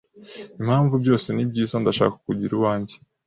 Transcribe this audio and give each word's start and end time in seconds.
Impamvu 0.61 0.93
byose 1.03 1.27
ni 1.31 1.43
byiza, 1.49 1.75
ndashaka 1.81 2.13
kukugira 2.15 2.53
uwanjye 2.55 2.95